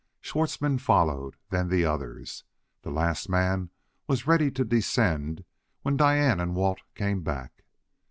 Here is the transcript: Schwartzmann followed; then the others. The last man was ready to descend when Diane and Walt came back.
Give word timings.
Schwartzmann 0.19 0.79
followed; 0.79 1.37
then 1.51 1.69
the 1.69 1.85
others. 1.85 2.43
The 2.81 2.89
last 2.89 3.29
man 3.29 3.69
was 4.07 4.25
ready 4.25 4.49
to 4.49 4.65
descend 4.65 5.45
when 5.83 5.95
Diane 5.95 6.39
and 6.39 6.55
Walt 6.55 6.81
came 6.95 7.21
back. 7.21 7.63